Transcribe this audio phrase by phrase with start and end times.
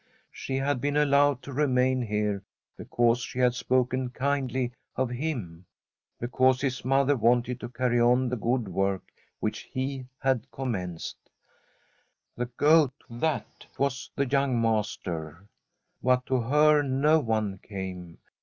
[0.31, 2.41] She had been allowed to remain here
[2.75, 5.67] because she had spoken kindly of him,
[6.19, 9.03] because his mother wanted to carry on the good work
[9.39, 11.17] which he had com menced.
[12.35, 12.95] The Goat—
[13.27, 15.45] that was the young master.
[16.01, 18.17] But to her no one came.